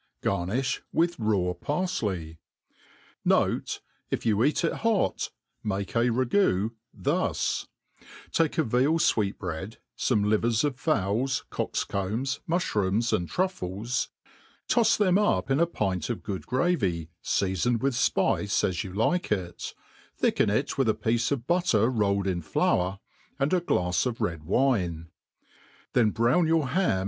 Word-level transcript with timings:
Garniih 0.23 0.79
with 0.91 1.15
raw 1.19 1.53
parfley. 1.53 2.21
•'Note, 3.23 3.81
If 4.09 4.25
you 4.25 4.43
eat 4.43 4.63
it 4.63 4.73
hot,, 4.77 5.29
make 5.63 5.95
a 5.95 6.09
ragoo 6.09 6.71
thus: 6.91 7.67
take 8.31 8.57
a 8.57 8.63
real 8.63 8.97
fweetbread, 8.97 9.77
fome 9.95 10.25
livers 10.25 10.63
of 10.63 10.79
fowls, 10.79 11.45
cocks 11.51 11.83
combs, 11.83 12.39
mu(hioont$, 12.49 13.13
and 13.13 13.29
truffles; 13.29 14.09
tois 14.67 14.97
tbem 14.97 15.19
up 15.19 15.51
in 15.51 15.59
a 15.59 15.67
pint 15.67 16.09
of 16.09 16.23
good 16.23 16.47
gravy, 16.47 17.11
feafoned 17.23 17.83
with 17.83 17.93
fpice 17.93 18.63
as 18.67 18.83
you 18.83 18.91
like 18.91 19.31
it,, 19.31 19.75
thicken 20.17 20.49
it 20.49 20.79
with 20.79 20.89
a 20.89 20.95
piece 20.95 21.31
of 21.31 21.45
buuer 21.45 21.91
rolled 21.95 22.25
ij] 22.25 22.43
flour, 22.43 22.99
and 23.37 23.53
a 23.53 23.61
glafs 23.61 24.07
of 24.07 24.19
red 24.19 24.45
wine; 24.45 25.09
then 25.93 26.09
brown 26.09 26.47
your 26.47 26.69
ham. 26.69 26.99